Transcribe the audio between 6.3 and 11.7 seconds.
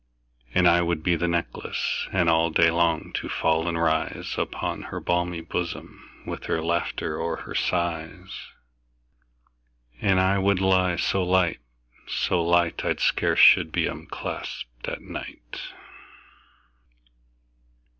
With her laughter or her sighs: And I would lie so light,